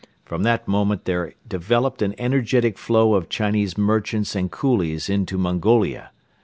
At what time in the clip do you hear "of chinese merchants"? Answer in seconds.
3.13-4.35